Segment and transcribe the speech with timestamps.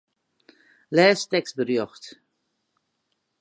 [0.95, 2.03] Lês tekstberjocht.